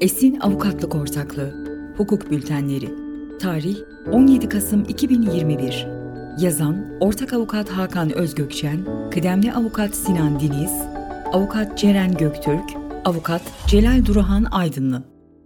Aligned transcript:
Esin 0.00 0.40
Avukatlık 0.40 0.94
Ortaklığı. 0.94 1.54
Hukuk 1.96 2.30
Bültenleri. 2.30 2.88
Tarih 3.40 3.76
17 4.12 4.48
Kasım 4.48 4.84
2021 4.88 5.86
Yazan 6.40 6.86
Ortak 7.00 7.32
Avukat 7.32 7.68
Hakan 7.68 8.12
Özgökçen 8.12 8.84
Kıdemli 9.10 9.52
Avukat 9.52 9.94
Sinan 9.94 10.40
Diniz 10.40 10.72
Avukat 11.32 11.78
Ceren 11.78 12.16
Göktürk 12.16 12.70
Avukat 13.04 13.42
Celal 13.66 14.06
Duruhan 14.06 14.46
Aydınlı. 14.50 15.02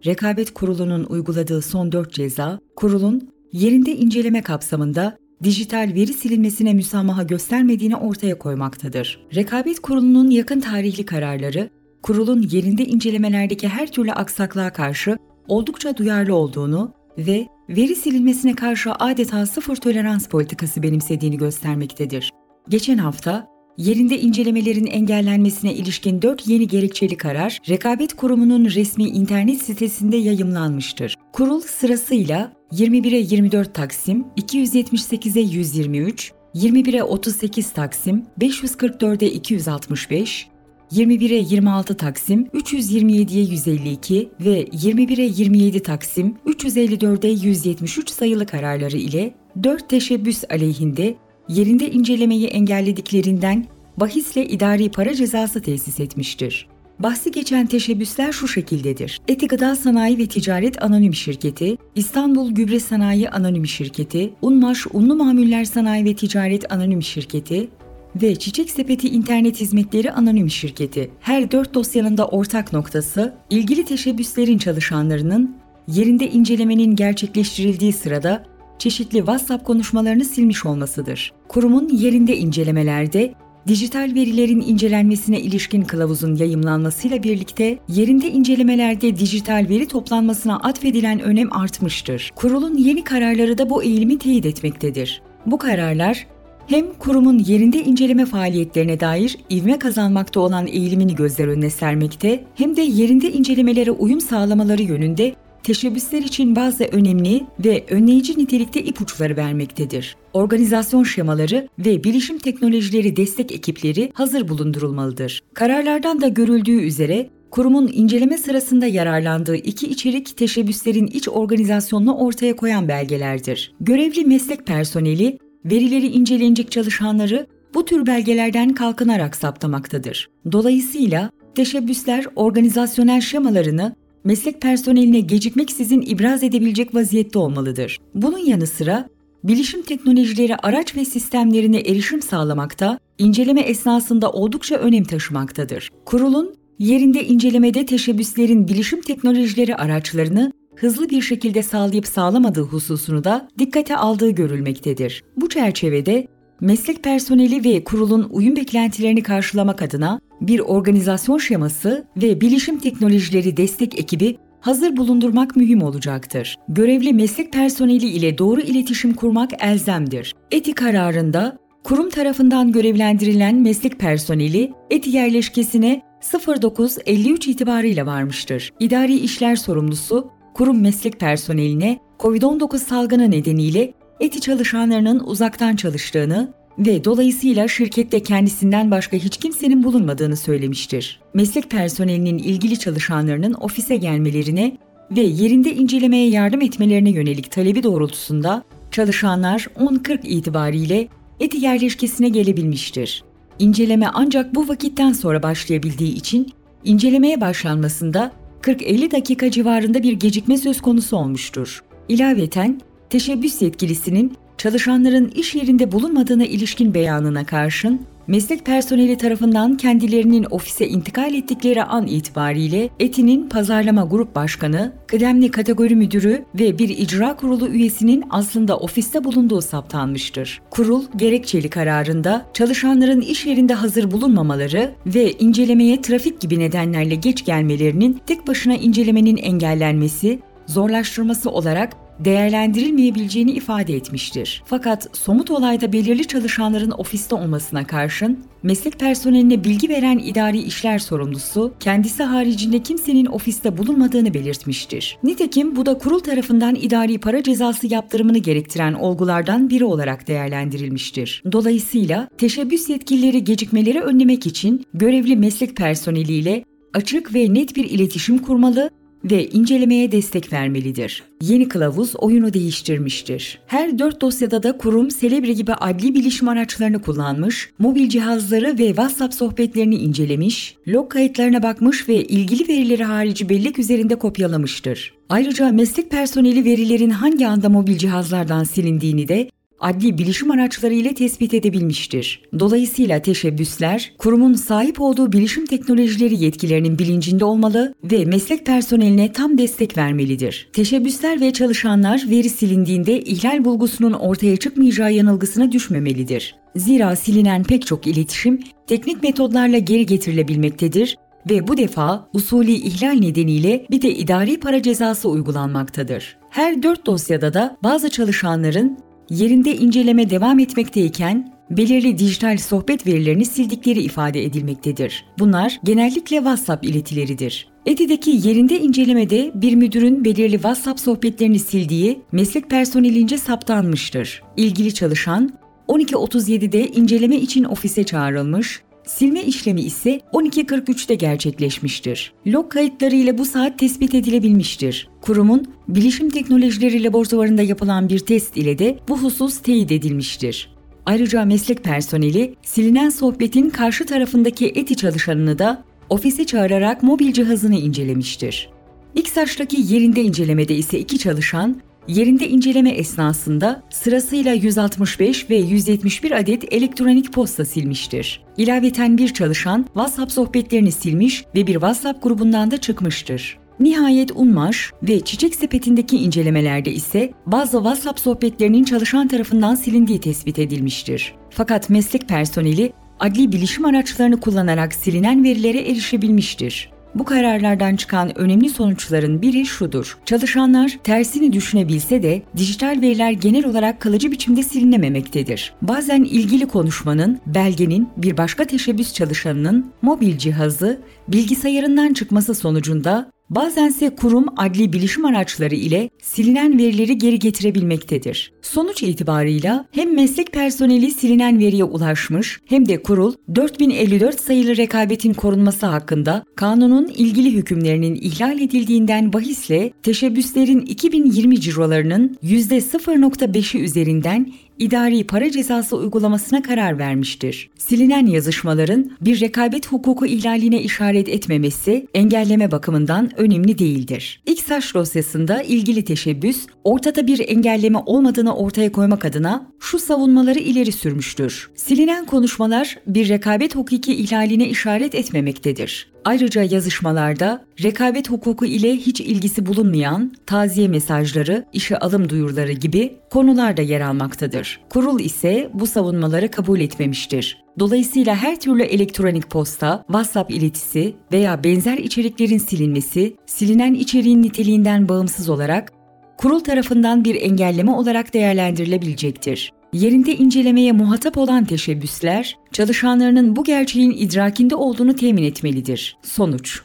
Rekabet 0.07 0.55
Kurulu'nun 0.55 1.05
uyguladığı 1.05 1.63
son 1.63 1.93
4 1.93 2.13
ceza, 2.13 2.61
kurulun 2.77 3.31
yerinde 3.53 3.97
inceleme 3.97 4.43
kapsamında 4.43 5.17
dijital 5.43 5.93
veri 5.95 6.13
silinmesine 6.13 6.75
müsamaha 6.75 7.23
göstermediğini 7.23 7.97
ortaya 7.97 8.39
koymaktadır. 8.39 9.27
Rekabet 9.35 9.81
Kurulu'nun 9.81 10.31
yakın 10.31 10.61
tarihli 10.61 11.05
kararları, 11.05 11.71
kurulun 12.03 12.49
yerinde 12.51 12.85
incelemelerdeki 12.85 13.69
her 13.69 13.87
türlü 13.93 14.13
aksaklığa 14.13 14.73
karşı 14.73 15.19
oldukça 15.49 15.97
duyarlı 15.97 16.35
olduğunu 16.35 16.93
ve 17.19 17.47
veri 17.69 17.97
silinmesine 17.97 18.55
karşı 18.55 18.93
adeta 18.93 19.47
sıfır 19.47 19.77
tolerans 19.77 20.27
politikası 20.27 20.83
benimsediğini 20.83 21.37
göstermektedir. 21.37 22.31
Geçen 22.69 22.99
hafta 22.99 23.47
yerinde 23.77 24.21
incelemelerin 24.21 24.87
engellenmesine 24.87 25.75
ilişkin 25.75 26.23
4 26.23 26.49
yeni 26.49 26.69
gerekçeli 26.69 27.17
karar, 27.17 27.59
Rekabet 27.69 28.15
Kurumu'nun 28.15 28.65
resmi 28.65 29.05
internet 29.05 29.63
sitesinde 29.63 30.17
yayımlanmıştır. 30.17 31.17
Kurul 31.33 31.61
sırasıyla 31.61 32.53
21'e 32.73 33.19
24 33.19 33.75
Taksim, 33.75 34.25
278'e 34.37 35.43
123, 35.43 36.33
21'e 36.55 37.03
38 37.03 37.71
Taksim, 37.71 38.25
544'e 38.41 39.29
265, 39.31 40.49
21'e 40.93 41.55
26 41.55 41.97
Taksim, 41.97 42.45
327'ye 42.45 43.45
152 43.45 44.29
ve 44.41 44.65
21'e 44.65 45.25
27 45.25 45.83
Taksim, 45.83 46.35
354'e 46.47 47.31
173 47.31 48.11
sayılı 48.11 48.47
kararları 48.47 48.97
ile 48.97 49.35
4 49.63 49.89
teşebbüs 49.89 50.45
aleyhinde 50.51 51.15
yerinde 51.49 51.91
incelemeyi 51.91 52.47
engellediklerinden 52.47 53.67
bahisle 53.97 54.47
idari 54.47 54.91
para 54.91 55.15
cezası 55.15 55.63
tesis 55.63 56.01
etmiştir. 56.01 56.69
Bahsi 56.99 57.31
geçen 57.31 57.67
teşebbüsler 57.67 58.33
şu 58.33 58.49
şekildedir. 58.49 59.21
Eti 59.29 59.47
Gıda 59.47 59.77
Sanayi 59.77 60.19
ve 60.19 60.27
Ticaret 60.27 60.83
Anonim 60.83 61.15
Şirketi, 61.15 61.77
İstanbul 61.95 62.51
Gübre 62.51 62.81
Sanayi 62.81 63.31
Anonim 63.31 63.67
Şirketi, 63.67 64.33
Unmaş 64.43 64.87
Unlu 64.93 65.17
Mamuller 65.17 65.65
Sanayi 65.65 66.05
ve 66.05 66.15
Ticaret 66.15 66.73
Anonim 66.73 67.03
Şirketi 67.03 67.69
ve 68.17 68.35
Çiçek 68.37 68.71
Sepeti 68.71 69.09
İnternet 69.09 69.61
Hizmetleri 69.61 70.13
Anonim 70.13 70.51
Şirketi. 70.51 71.11
Her 71.21 71.51
dört 71.51 71.75
dosyanın 71.75 72.17
da 72.17 72.27
ortak 72.27 72.73
noktası, 72.73 73.35
ilgili 73.51 73.85
teşebbüslerin 73.85 74.59
çalışanlarının 74.59 75.57
yerinde 75.89 76.31
incelemenin 76.31 76.97
gerçekleştirildiği 76.97 77.93
sırada 77.93 78.45
çeşitli 78.79 79.19
WhatsApp 79.19 79.65
konuşmalarını 79.67 80.25
silmiş 80.25 80.67
olmasıdır. 80.67 81.33
Kurumun 81.49 81.89
yerinde 81.89 82.37
incelemelerde 82.37 83.35
dijital 83.67 84.13
verilerin 84.15 84.61
incelenmesine 84.61 85.41
ilişkin 85.41 85.83
kılavuzun 85.83 86.35
yayımlanmasıyla 86.37 87.23
birlikte 87.23 87.79
yerinde 87.89 88.31
incelemelerde 88.31 89.17
dijital 89.19 89.67
veri 89.69 89.89
toplanmasına 89.89 90.57
atfedilen 90.57 91.21
önem 91.21 91.53
artmıştır. 91.53 92.31
Kurulun 92.37 92.77
yeni 92.77 93.05
kararları 93.05 93.59
da 93.59 93.71
bu 93.71 93.83
eğilimi 93.83 94.19
teyit 94.19 94.47
etmektedir. 94.47 95.23
Bu 95.47 95.59
kararlar 95.59 96.27
hem 96.67 96.93
kurumun 96.99 97.39
yerinde 97.39 97.79
inceleme 97.79 98.27
faaliyetlerine 98.27 99.01
dair 99.01 99.39
ivme 99.51 99.79
kazanmakta 99.79 100.41
olan 100.41 100.67
eğilimini 100.67 101.15
gözler 101.15 101.49
önüne 101.49 101.71
sermekte 101.71 102.45
hem 102.55 102.77
de 102.77 102.81
yerinde 102.81 103.33
incelemelere 103.33 103.91
uyum 103.91 104.21
sağlamaları 104.21 104.83
yönünde 104.83 105.35
teşebbüsler 105.63 106.23
için 106.23 106.57
bazı 106.57 106.85
önemli 106.85 107.43
ve 107.65 107.85
önleyici 107.91 108.39
nitelikte 108.39 108.83
ipuçları 108.83 109.37
vermektedir. 109.37 110.17
Organizasyon 110.33 111.05
şemaları 111.05 111.69
ve 111.79 112.05
bilişim 112.05 112.39
teknolojileri 112.39 113.17
destek 113.17 113.53
ekipleri 113.53 114.11
hazır 114.15 114.49
bulundurulmalıdır. 114.49 115.43
Kararlardan 115.55 116.21
da 116.21 116.29
görüldüğü 116.29 116.81
üzere 116.81 117.31
kurumun 117.51 117.91
inceleme 117.93 118.39
sırasında 118.39 118.87
yararlandığı 118.87 119.57
iki 119.57 119.87
içerik 119.87 120.37
teşebbüslerin 120.37 121.07
iç 121.07 121.29
organizasyonunu 121.29 122.17
ortaya 122.17 122.57
koyan 122.57 122.89
belgelerdir. 122.89 123.73
Görevli 123.81 124.25
meslek 124.25 124.67
personeli 124.67 125.39
verileri 125.65 126.07
inceleyecek 126.07 126.71
çalışanları 126.71 127.47
bu 127.75 127.85
tür 127.85 128.07
belgelerden 128.07 128.75
kalkınarak 128.75 129.37
saptamaktadır. 129.37 130.29
Dolayısıyla 130.53 131.31
teşebbüsler 131.55 132.27
organizasyonel 132.37 133.21
şemalarını 133.21 133.95
meslek 134.25 134.61
personeline 134.61 135.21
gecikmeksizin 135.21 136.01
ibraz 136.01 136.43
edebilecek 136.43 136.95
vaziyette 136.95 137.39
olmalıdır. 137.39 137.99
Bunun 138.15 138.39
yanı 138.39 138.67
sıra 138.67 139.09
bilişim 139.45 139.83
teknolojileri 139.83 140.57
araç 140.57 140.97
ve 140.97 141.05
sistemlerine 141.05 141.79
erişim 141.79 142.23
sağlamakta, 142.23 142.99
inceleme 143.19 143.61
esnasında 143.61 144.33
oldukça 144.33 144.77
önem 144.77 145.05
taşımaktadır. 145.05 145.91
Kurulun 146.05 146.55
yerinde 146.79 147.25
incelemede 147.27 147.87
teşebbüslerin 147.87 148.69
bilişim 148.69 149.01
teknolojileri 149.01 149.77
araçlarını 149.77 150.53
hızlı 150.77 151.11
bir 151.11 151.23
şekilde 151.23 151.63
sağlayıp 151.63 152.07
sağlamadığı 152.07 152.63
hususunu 152.63 153.25
da 153.25 153.49
dikkate 153.59 153.97
aldığı 153.97 154.31
görülmektedir. 154.31 155.25
Bu 155.37 155.49
çerçevede 155.49 156.27
meslek 156.61 157.03
personeli 157.03 157.65
ve 157.65 157.85
kurulun 157.85 158.29
uyum 158.31 158.57
beklentilerini 158.57 159.23
karşılamak 159.23 159.83
adına 159.83 160.21
bir 160.41 160.61
organizasyon 160.61 161.39
şeması 161.39 162.07
ve 162.17 162.41
bilişim 162.41 162.79
teknolojileri 162.79 163.57
destek 163.57 163.99
ekibi 163.99 164.37
hazır 164.61 164.97
bulundurmak 164.97 165.57
mühim 165.57 165.83
olacaktır. 165.83 166.57
Görevli 166.69 167.13
meslek 167.13 167.53
personeli 167.53 168.07
ile 168.07 168.39
doğru 168.39 168.61
iletişim 168.61 169.15
kurmak 169.15 169.51
elzemdir. 169.63 170.35
Eti 170.51 170.73
kararında 170.73 171.59
kurum 171.85 172.11
tarafından 172.11 172.73
görevlendirilen 172.73 173.55
meslek 173.55 173.99
personeli 173.99 174.73
eti 174.91 175.11
yerleşkesine 175.11 176.03
09.53 176.23 177.51
itibarıyla 177.51 178.07
varmıştır. 178.07 178.73
İdari 178.81 179.15
işler 179.15 179.57
sorumlusu 179.57 180.31
kurum 180.55 180.81
meslek 180.81 181.21
personeline 181.21 181.99
COVID-19 182.19 182.79
salgını 182.79 183.31
nedeniyle 183.31 183.95
eti 184.21 184.41
çalışanlarının 184.41 185.21
uzaktan 185.21 185.77
çalıştığını 185.77 186.55
ve 186.79 187.05
dolayısıyla 187.05 187.69
şirkette 187.69 188.23
kendisinden 188.23 188.91
başka 188.91 189.17
hiç 189.17 189.37
kimsenin 189.37 189.85
bulunmadığını 189.85 190.37
söylemiştir. 190.37 191.21
Meslek 191.35 191.71
personelinin 191.71 192.39
ilgili 192.39 192.79
çalışanlarının 192.79 193.55
ofise 193.55 193.97
gelmelerine 193.97 194.77
ve 195.11 195.21
yerinde 195.21 195.75
incelemeye 195.75 196.29
yardım 196.29 196.63
etmelerine 196.63 197.11
yönelik 197.11 197.51
talebi 197.51 197.83
doğrultusunda 197.83 198.63
çalışanlar 198.91 199.67
10.40 199.81 200.27
itibariyle 200.27 201.09
eti 201.41 201.65
yerleşkesine 201.65 202.29
gelebilmiştir. 202.29 203.25
İnceleme 203.59 204.07
ancak 204.15 204.55
bu 204.55 204.69
vakitten 204.69 205.13
sonra 205.13 205.43
başlayabildiği 205.43 206.15
için 206.15 206.53
incelemeye 206.85 207.41
başlanmasında 207.41 208.33
40-50 208.63 209.11
dakika 209.11 209.51
civarında 209.51 210.03
bir 210.03 210.13
gecikme 210.13 210.57
söz 210.57 210.81
konusu 210.81 211.17
olmuştur. 211.17 211.85
İlaveten 212.09 212.81
teşebbüs 213.11 213.63
yetkilisinin 213.63 214.37
çalışanların 214.59 215.29
iş 215.29 215.55
yerinde 215.55 215.93
bulunmadığına 215.93 216.45
ilişkin 216.45 216.95
beyanına 216.95 217.47
karşın 217.47 218.01
meslek 218.27 218.67
personeli 218.67 219.17
tarafından 219.17 219.77
kendilerinin 219.77 220.47
ofise 220.51 220.89
intikal 220.89 221.35
ettikleri 221.35 221.85
an 221.85 222.07
itibariyle 222.07 222.89
ETİ'nin 223.01 223.49
pazarlama 223.49 224.05
grup 224.05 224.35
başkanı, 224.35 224.93
kıdemli 225.07 225.51
kategori 225.51 225.97
müdürü 225.97 226.45
ve 226.55 226.79
bir 226.79 226.89
icra 226.89 227.37
kurulu 227.37 227.69
üyesinin 227.69 228.25
aslında 228.31 228.79
ofiste 228.79 229.25
bulunduğu 229.25 229.61
saptanmıştır. 229.61 230.61
Kurul 230.71 231.05
gerekçeli 231.17 231.71
kararında 231.71 232.47
çalışanların 232.55 233.21
iş 233.21 233.47
yerinde 233.47 233.75
hazır 233.75 234.11
bulunmamaları 234.11 234.95
ve 235.07 235.33
incelemeye 235.33 236.01
trafik 236.01 236.41
gibi 236.41 236.59
nedenlerle 236.59 237.15
geç 237.15 237.45
gelmelerinin 237.45 238.21
tek 238.27 238.47
başına 238.47 238.75
incelemenin 238.75 239.37
engellenmesi, 239.37 240.39
zorlaştırması 240.67 241.51
olarak 241.51 242.02
değerlendirilmeyebileceğini 242.25 243.51
ifade 243.51 243.97
etmiştir. 243.97 244.63
Fakat 244.67 245.09
somut 245.13 245.51
olayda 245.51 245.93
belirli 245.93 246.27
çalışanların 246.27 246.91
ofiste 246.91 247.35
olmasına 247.35 247.87
karşın 247.87 248.39
meslek 248.63 249.01
personeline 249.01 249.65
bilgi 249.65 249.89
veren 249.89 250.19
idari 250.19 250.59
işler 250.59 250.99
sorumlusu 250.99 251.75
kendisi 251.81 252.23
haricinde 252.23 252.83
kimsenin 252.83 253.27
ofiste 253.27 253.79
bulunmadığını 253.79 254.35
belirtmiştir. 254.35 255.19
Nitekim 255.23 255.77
bu 255.77 255.87
da 255.87 255.99
kurul 255.99 256.21
tarafından 256.21 256.75
idari 256.75 257.19
para 257.19 257.43
cezası 257.43 257.95
yaptırımını 257.95 258.39
gerektiren 258.39 258.95
olgulardan 258.95 259.71
biri 259.71 259.85
olarak 259.85 260.29
değerlendirilmiştir. 260.29 261.43
Dolayısıyla 261.53 262.29
teşebbüs 262.39 262.89
yetkilileri 262.89 263.45
gecikmeleri 263.45 264.01
önlemek 264.01 264.47
için 264.47 264.87
görevli 264.95 265.37
meslek 265.37 265.77
personeliyle 265.77 266.65
açık 266.95 267.35
ve 267.35 267.55
net 267.55 267.77
bir 267.77 267.85
iletişim 267.85 268.39
kurmalı 268.39 268.91
ve 269.25 269.47
incelemeye 269.47 270.13
destek 270.13 270.53
vermelidir. 270.53 271.23
Yeni 271.43 271.69
kılavuz 271.69 272.17
oyunu 272.17 272.53
değiştirmiştir. 272.53 273.59
Her 273.67 273.99
dört 273.99 274.21
dosyada 274.21 274.63
da 274.63 274.79
kurum 274.79 275.09
Celebre 275.09 275.53
gibi 275.53 275.75
adli 275.75 276.15
bilişim 276.15 276.49
araçlarını 276.49 277.03
kullanmış, 277.03 277.71
mobil 277.79 278.09
cihazları 278.09 278.79
ve 278.79 278.87
WhatsApp 278.87 279.35
sohbetlerini 279.35 279.95
incelemiş, 279.95 280.77
log 280.89 281.11
kayıtlarına 281.11 281.63
bakmış 281.63 282.09
ve 282.09 282.25
ilgili 282.25 282.69
verileri 282.69 283.05
harici 283.05 283.49
bellek 283.49 283.79
üzerinde 283.79 284.15
kopyalamıştır. 284.15 285.15
Ayrıca 285.29 285.73
meslek 285.73 286.11
personeli 286.11 286.65
verilerin 286.65 287.11
hangi 287.11 287.47
anda 287.47 287.69
mobil 287.69 287.99
cihazlardan 287.99 288.65
silindiğini 288.65 289.29
de 289.29 289.51
adli 289.83 290.19
bilişim 290.19 290.51
araçları 290.51 290.95
ile 290.95 291.15
tespit 291.15 291.55
edebilmiştir. 291.55 292.43
Dolayısıyla 292.59 293.23
teşebbüsler, 293.23 294.13
kurumun 294.19 294.55
sahip 294.55 295.01
olduğu 295.01 295.33
bilişim 295.33 295.67
teknolojileri 295.67 296.45
yetkilerinin 296.45 296.99
bilincinde 296.99 297.45
olmalı 297.45 297.95
ve 298.05 298.25
meslek 298.25 298.67
personeline 298.67 299.33
tam 299.33 299.59
destek 299.59 299.97
vermelidir. 299.97 300.69
Teşebbüsler 300.73 301.41
ve 301.41 301.53
çalışanlar 301.53 302.25
veri 302.31 302.49
silindiğinde 302.51 303.21
ihlal 303.21 303.65
bulgusunun 303.65 304.13
ortaya 304.13 304.57
çıkmayacağı 304.57 305.13
yanılgısına 305.13 305.73
düşmemelidir. 305.73 306.55
Zira 306.77 307.17
silinen 307.17 307.65
pek 307.65 307.87
çok 307.87 308.07
iletişim 308.07 308.61
teknik 308.87 309.23
metodlarla 309.23 309.79
geri 309.79 310.07
getirilebilmektedir 310.07 311.17
ve 311.51 311.69
bu 311.69 311.77
defa 311.77 312.29
usulü 312.33 312.71
ihlal 312.71 313.13
nedeniyle 313.13 313.87
bir 313.91 314.03
de 314.03 314.15
idari 314.15 314.61
para 314.61 314.83
cezası 314.83 315.29
uygulanmaktadır. 315.29 316.37
Her 316.51 316.83
dört 316.83 317.07
dosyada 317.07 317.55
da 317.55 317.77
bazı 317.83 318.11
çalışanların 318.11 318.99
yerinde 319.33 319.77
inceleme 319.77 320.31
devam 320.31 320.59
etmekteyken 320.59 321.53
belirli 321.71 322.19
dijital 322.19 322.59
sohbet 322.59 323.07
verilerini 323.07 323.45
sildikleri 323.45 324.03
ifade 324.03 324.45
edilmektedir. 324.45 325.25
Bunlar 325.39 325.81
genellikle 325.85 326.37
WhatsApp 326.37 326.85
iletileridir. 326.85 327.69
ETİ'deki 327.87 328.49
yerinde 328.49 328.81
incelemede 328.81 329.51
bir 329.55 329.75
müdürün 329.75 330.25
belirli 330.25 330.53
WhatsApp 330.53 331.01
sohbetlerini 331.01 331.59
sildiği 331.59 332.21
meslek 332.33 332.71
personelince 332.71 333.39
saptanmıştır. 333.39 334.43
İlgili 334.57 334.95
çalışan 334.95 335.53
12.37'de 335.89 336.89
inceleme 336.89 337.37
için 337.37 337.65
ofise 337.65 338.05
çağrılmış, 338.05 338.83
Silme 339.07 339.43
işlemi 339.43 339.81
ise 339.81 340.21
12.43'te 340.33 341.15
gerçekleşmiştir. 341.15 342.33
Log 342.47 342.71
kayıtları 342.71 343.15
ile 343.15 343.39
bu 343.39 343.45
saat 343.45 343.79
tespit 343.79 344.15
edilebilmiştir. 344.15 345.09
Kurumun 345.21 345.67
bilişim 345.89 346.31
teknolojileri 346.31 347.05
laboratuvarında 347.05 347.63
yapılan 347.63 348.09
bir 348.09 348.19
test 348.19 348.57
ile 348.57 348.79
de 348.79 348.99
bu 349.09 349.19
husus 349.19 349.59
teyit 349.59 349.93
edilmiştir. 349.93 350.73
Ayrıca 351.07 351.45
meslek 351.45 351.85
personeli 351.85 352.55
silinen 352.63 353.11
sohbetin 353.11 353.71
karşı 353.71 354.07
tarafındaki 354.07 354.67
eti 354.67 354.97
çalışanını 354.97 355.59
da 355.59 355.85
ofise 356.11 356.45
çağırarak 356.45 357.03
mobil 357.03 357.33
cihazını 357.33 357.77
incelemiştir. 357.77 358.69
İksaç'taki 359.15 359.95
yerinde 359.95 360.23
incelemede 360.23 360.75
ise 360.75 360.99
iki 360.99 361.19
çalışan 361.19 361.77
Yerinde 362.09 362.49
inceleme 362.49 362.91
esnasında 362.91 363.83
sırasıyla 363.91 364.53
165 364.53 365.51
ve 365.51 365.57
171 365.57 366.31
adet 366.31 366.73
elektronik 366.73 367.33
posta 367.33 367.65
silmiştir. 367.65 368.43
İlaveten 368.57 369.19
bir 369.19 369.35
çalışan 369.35 369.83
WhatsApp 369.83 370.33
sohbetlerini 370.33 370.93
silmiş 370.93 371.45
ve 371.55 371.67
bir 371.67 371.73
WhatsApp 371.73 372.23
grubundan 372.23 372.71
da 372.71 372.77
çıkmıştır. 372.77 373.59
Nihayet 373.81 374.31
Unmaş 374.35 374.93
ve 375.03 375.21
Çiçek 375.21 375.55
Sepeti'ndeki 375.55 376.17
incelemelerde 376.17 376.93
ise 376.93 377.33
bazı 377.47 377.77
WhatsApp 377.77 378.21
sohbetlerinin 378.21 378.85
çalışan 378.85 379.29
tarafından 379.29 379.75
silindiği 379.75 380.21
tespit 380.21 380.59
edilmiştir. 380.59 381.35
Fakat 381.51 381.91
meslek 381.91 382.29
personeli 382.29 382.93
adli 383.21 383.53
bilişim 383.53 383.85
araçlarını 383.85 384.41
kullanarak 384.41 384.95
silinen 384.95 385.45
verilere 385.45 385.81
erişebilmiştir. 385.81 386.91
Bu 387.15 387.25
kararlardan 387.25 387.97
çıkan 387.97 388.39
önemli 388.39 388.71
sonuçların 388.71 389.43
biri 389.43 389.67
şudur. 389.67 390.19
Çalışanlar 390.25 390.99
tersini 391.05 391.53
düşünebilse 391.53 392.23
de 392.23 392.43
dijital 392.57 393.01
veriler 393.03 393.31
genel 393.31 393.67
olarak 393.67 394.01
kalıcı 394.01 394.31
biçimde 394.31 394.63
silinememektedir. 394.63 395.75
Bazen 395.83 396.25
ilgili 396.25 396.67
konuşmanın, 396.69 397.41
belgenin 397.47 398.09
bir 398.17 398.37
başka 398.37 398.65
teşebbüs 398.65 399.13
çalışanının 399.15 399.93
mobil 400.03 400.39
cihazı 400.39 401.01
bilgisayarından 401.29 402.13
çıkması 402.13 402.55
sonucunda 402.55 403.32
Bazense 403.55 404.11
kurum 404.11 404.47
adli 404.57 404.93
bilişim 404.93 405.25
araçları 405.25 405.75
ile 405.75 406.11
silinen 406.23 406.79
verileri 406.79 407.19
geri 407.19 407.39
getirebilmektedir. 407.39 408.53
Sonuç 408.63 409.03
itibarıyla 409.03 409.85
hem 409.91 410.15
meslek 410.15 410.53
personeli 410.53 411.11
silinen 411.11 411.59
veriye 411.59 411.85
ulaşmış 411.85 412.61
hem 412.65 412.89
de 412.89 413.03
kurul 413.03 413.35
4054 413.55 414.41
sayılı 414.41 414.77
rekabetin 414.77 415.33
korunması 415.33 415.87
hakkında 415.87 416.45
kanunun 416.57 417.09
ilgili 417.09 417.53
hükümlerinin 417.53 418.15
ihlal 418.15 418.61
edildiğinden 418.61 419.33
bahisle 419.33 419.93
teşebbüslerin 420.03 420.81
2020 420.81 421.61
cirolarının 421.61 422.37
%0.5'i 422.43 423.81
üzerinden 423.81 424.53
idari 424.83 425.27
para 425.27 425.51
cezası 425.51 425.97
uygulamasına 425.97 426.63
karar 426.63 426.99
vermiştir. 426.99 427.71
Silinen 427.79 428.27
yazışmaların 428.27 429.11
bir 429.21 429.41
rekabet 429.41 429.93
hukuku 429.93 430.27
ihlaline 430.27 430.83
işaret 430.83 431.29
etmemesi 431.29 432.07
engelleme 432.15 432.71
bakımından 432.71 433.31
önemli 433.37 433.79
değildir. 433.79 434.43
İksaç 434.47 434.95
dosyasında 434.95 435.63
ilgili 435.63 436.05
teşebbüs 436.05 436.67
ortada 436.85 437.27
bir 437.27 437.49
engelleme 437.49 437.99
olmadığını 438.07 438.57
ortaya 438.57 438.93
koymak 438.93 439.25
adına 439.25 439.67
şu 439.81 439.99
savunmaları 439.99 440.59
ileri 440.59 440.93
sürmüştür. 440.93 441.71
Silinen 441.75 442.27
konuşmalar 442.27 442.99
bir 443.07 443.29
rekabet 443.29 443.77
hukuki 443.77 444.15
ihlaline 444.15 444.69
işaret 444.69 445.15
etmemektedir. 445.15 446.12
Ayrıca 446.25 446.63
yazışmalarda 446.63 447.65
rekabet 447.83 448.31
hukuku 448.31 448.67
ile 448.67 448.97
hiç 448.97 449.21
ilgisi 449.21 449.67
bulunmayan 449.67 450.33
taziye 450.47 450.89
mesajları, 450.89 451.65
işe 451.73 451.99
alım 451.99 452.29
duyuruları 452.29 452.73
gibi 452.73 453.17
konular 453.31 453.77
da 453.77 453.83
yer 453.83 454.01
almaktadır. 454.01 454.81
Kurul 454.91 455.21
ise 455.21 455.71
bu 455.75 455.87
savunmaları 455.87 456.51
kabul 456.51 456.81
etmemiştir. 456.81 457.63
Dolayısıyla 457.79 458.37
her 458.37 458.61
türlü 458.61 458.83
elektronik 458.83 459.51
posta, 459.51 460.05
WhatsApp 460.07 460.51
iletisi 460.51 461.15
veya 461.33 461.65
benzer 461.65 461.99
içeriklerin 461.99 462.59
silinmesi, 462.59 463.37
silinen 463.47 463.95
içeriğin 463.95 464.43
niteliğinden 464.43 465.09
bağımsız 465.09 465.49
olarak 465.49 465.93
kurul 466.39 466.61
tarafından 466.61 467.25
bir 467.25 467.35
engelleme 467.43 467.91
olarak 467.91 468.35
değerlendirilebilecektir. 468.35 469.73
Yerinde 469.93 470.37
incelemeye 470.37 470.93
muhatap 470.93 471.39
olan 471.39 471.65
teşebbüsler, 471.65 472.57
çalışanlarının 472.73 473.57
bu 473.57 473.65
gerçeğin 473.65 474.11
idrakinde 474.11 474.75
olduğunu 474.75 475.17
temin 475.17 475.43
etmelidir. 475.43 476.17
Sonuç 476.23 476.83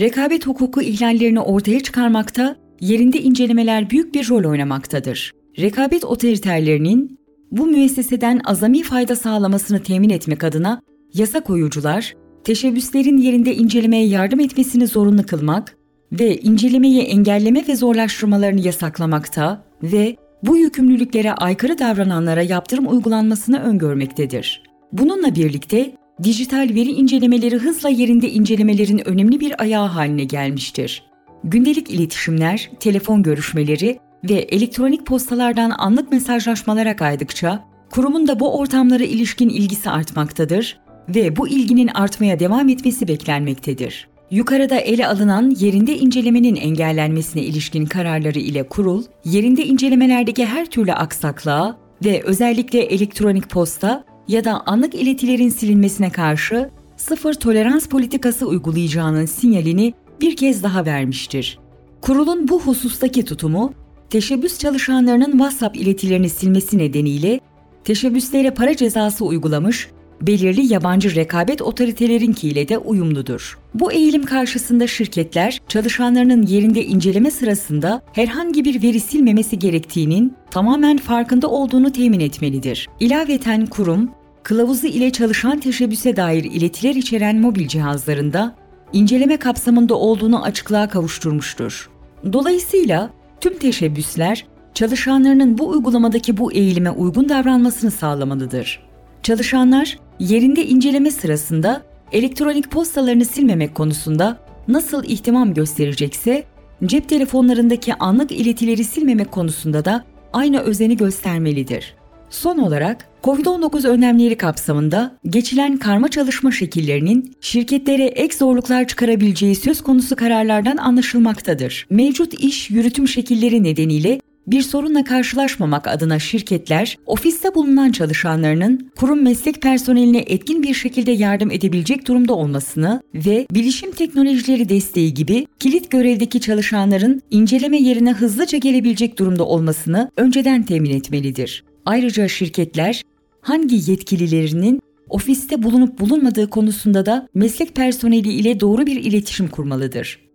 Rekabet 0.00 0.46
hukuku 0.46 0.82
ihlallerini 0.82 1.40
ortaya 1.40 1.80
çıkarmakta, 1.80 2.56
yerinde 2.80 3.20
incelemeler 3.20 3.90
büyük 3.90 4.14
bir 4.14 4.28
rol 4.28 4.50
oynamaktadır. 4.50 5.32
Rekabet 5.58 6.04
otoriterlerinin 6.04 7.18
bu 7.50 7.66
müesseseden 7.66 8.40
azami 8.44 8.82
fayda 8.82 9.16
sağlamasını 9.16 9.82
temin 9.82 10.10
etmek 10.10 10.44
adına 10.44 10.82
yasa 11.14 11.40
koyucular, 11.40 12.14
teşebbüslerin 12.44 13.16
yerinde 13.16 13.54
incelemeye 13.54 14.06
yardım 14.06 14.40
etmesini 14.40 14.86
zorunlu 14.86 15.26
kılmak 15.26 15.76
ve 16.12 16.36
incelemeyi 16.36 17.02
engelleme 17.02 17.64
ve 17.68 17.76
zorlaştırmalarını 17.76 18.60
yasaklamakta 18.60 19.64
ve 19.82 20.16
bu 20.42 20.56
yükümlülüklere 20.56 21.32
aykırı 21.32 21.78
davrananlara 21.78 22.42
yaptırım 22.42 22.86
uygulanmasını 22.88 23.62
öngörmektedir. 23.62 24.62
Bununla 24.92 25.34
birlikte 25.34 25.92
dijital 26.22 26.70
veri 26.74 26.90
incelemeleri 26.90 27.56
hızla 27.56 27.88
yerinde 27.88 28.30
incelemelerin 28.30 29.08
önemli 29.08 29.40
bir 29.40 29.62
ayağı 29.62 29.86
haline 29.86 30.24
gelmiştir. 30.24 31.02
Gündelik 31.44 31.90
iletişimler, 31.90 32.70
telefon 32.80 33.22
görüşmeleri 33.22 33.98
ve 34.28 34.34
elektronik 34.34 35.06
postalardan 35.06 35.70
anlık 35.78 36.12
mesajlaşmalara 36.12 36.96
kaydıkça 36.96 37.64
kurumun 37.90 38.28
da 38.28 38.40
bu 38.40 38.58
ortamlara 38.58 39.04
ilişkin 39.04 39.48
ilgisi 39.48 39.90
artmaktadır 39.90 40.80
ve 41.08 41.36
bu 41.36 41.48
ilginin 41.48 41.88
artmaya 41.88 42.38
devam 42.38 42.68
etmesi 42.68 43.08
beklenmektedir. 43.08 44.08
Yukarıda 44.30 44.76
ele 44.76 45.06
alınan 45.06 45.54
yerinde 45.58 45.98
incelemenin 45.98 46.56
engellenmesine 46.56 47.42
ilişkin 47.42 47.86
kararları 47.86 48.38
ile 48.38 48.62
kurul, 48.62 49.04
yerinde 49.24 49.64
incelemelerdeki 49.64 50.46
her 50.46 50.66
türlü 50.66 50.92
aksaklığa 50.92 51.76
ve 52.04 52.22
özellikle 52.24 52.80
elektronik 52.80 53.50
posta 53.50 54.04
ya 54.28 54.44
da 54.44 54.62
anlık 54.66 54.94
iletilerin 54.94 55.48
silinmesine 55.48 56.10
karşı 56.10 56.70
sıfır 56.96 57.34
tolerans 57.34 57.86
politikası 57.86 58.46
uygulayacağının 58.46 59.26
sinyalini 59.26 59.94
bir 60.20 60.36
kez 60.36 60.62
daha 60.62 60.86
vermiştir. 60.86 61.58
Kurulun 62.00 62.48
bu 62.48 62.60
husustaki 62.60 63.24
tutumu, 63.24 63.72
teşebbüs 64.10 64.58
çalışanlarının 64.58 65.30
WhatsApp 65.30 65.76
iletilerini 65.76 66.28
silmesi 66.28 66.78
nedeniyle 66.78 67.40
teşebbüslere 67.84 68.50
para 68.50 68.76
cezası 68.76 69.24
uygulamış 69.24 69.88
belirli 70.22 70.72
yabancı 70.72 71.14
rekabet 71.14 71.62
otoritelerinkiyle 71.62 72.68
de 72.68 72.78
uyumludur. 72.78 73.58
Bu 73.74 73.92
eğilim 73.92 74.24
karşısında 74.24 74.86
şirketler 74.86 75.60
çalışanlarının 75.68 76.46
yerinde 76.46 76.84
inceleme 76.84 77.30
sırasında 77.30 78.02
herhangi 78.12 78.64
bir 78.64 78.82
veri 78.82 79.00
silmemesi 79.00 79.58
gerektiğinin 79.58 80.34
tamamen 80.50 80.96
farkında 80.96 81.48
olduğunu 81.48 81.92
temin 81.92 82.20
etmelidir. 82.20 82.88
İlaveten 83.00 83.66
kurum, 83.66 84.10
kılavuzu 84.42 84.86
ile 84.86 85.10
çalışan 85.10 85.60
teşebbüse 85.60 86.16
dair 86.16 86.44
iletiler 86.44 86.94
içeren 86.94 87.40
mobil 87.40 87.68
cihazlarında 87.68 88.54
inceleme 88.92 89.36
kapsamında 89.36 89.94
olduğunu 89.94 90.42
açıklığa 90.42 90.88
kavuşturmuştur. 90.88 91.90
Dolayısıyla 92.32 93.10
tüm 93.40 93.58
teşebbüsler 93.58 94.46
çalışanlarının 94.74 95.58
bu 95.58 95.68
uygulamadaki 95.68 96.36
bu 96.36 96.52
eğilime 96.52 96.90
uygun 96.90 97.28
davranmasını 97.28 97.90
sağlamalıdır. 97.90 98.86
Çalışanlar 99.26 99.98
yerinde 100.18 100.66
inceleme 100.66 101.10
sırasında 101.10 101.82
elektronik 102.12 102.70
postalarını 102.70 103.24
silmemek 103.24 103.74
konusunda 103.74 104.38
nasıl 104.68 105.04
ihtimam 105.04 105.54
gösterecekse, 105.54 106.44
cep 106.84 107.08
telefonlarındaki 107.08 107.94
anlık 107.94 108.32
iletileri 108.32 108.84
silmemek 108.84 109.32
konusunda 109.32 109.84
da 109.84 110.04
aynı 110.32 110.60
özeni 110.60 110.96
göstermelidir. 110.96 111.94
Son 112.30 112.58
olarak 112.58 113.08
COVID-19 113.22 113.88
önlemleri 113.88 114.36
kapsamında 114.36 115.16
geçilen 115.26 115.76
karma 115.76 116.08
çalışma 116.08 116.52
şekillerinin 116.52 117.36
şirketlere 117.40 118.04
ek 118.04 118.36
zorluklar 118.36 118.86
çıkarabileceği 118.86 119.54
söz 119.54 119.80
konusu 119.80 120.16
kararlardan 120.16 120.76
anlaşılmaktadır. 120.76 121.86
Mevcut 121.90 122.34
iş 122.34 122.70
yürütüm 122.70 123.08
şekilleri 123.08 123.64
nedeniyle 123.64 124.20
bir 124.46 124.62
sorunla 124.62 125.04
karşılaşmamak 125.04 125.88
adına 125.88 126.18
şirketler, 126.18 126.98
ofiste 127.06 127.54
bulunan 127.54 127.92
çalışanlarının 127.92 128.90
kurum 128.96 129.22
meslek 129.22 129.62
personeline 129.62 130.18
etkin 130.18 130.62
bir 130.62 130.74
şekilde 130.74 131.12
yardım 131.12 131.50
edebilecek 131.50 132.08
durumda 132.08 132.34
olmasını 132.34 133.02
ve 133.14 133.46
bilişim 133.50 133.92
teknolojileri 133.92 134.68
desteği 134.68 135.14
gibi 135.14 135.46
kilit 135.58 135.90
görevdeki 135.90 136.40
çalışanların 136.40 137.22
inceleme 137.30 137.78
yerine 137.78 138.12
hızlıca 138.12 138.58
gelebilecek 138.58 139.18
durumda 139.18 139.44
olmasını 139.44 140.10
önceden 140.16 140.62
temin 140.62 140.90
etmelidir. 140.90 141.64
Ayrıca 141.84 142.28
şirketler 142.28 143.02
hangi 143.40 143.90
yetkililerinin 143.90 144.80
ofiste 145.08 145.62
bulunup 145.62 146.00
bulunmadığı 146.00 146.50
konusunda 146.50 147.06
da 147.06 147.28
meslek 147.34 147.74
personeli 147.74 148.32
ile 148.32 148.60
doğru 148.60 148.86
bir 148.86 148.96
iletişim 149.04 149.48
kurmalıdır. 149.48 150.25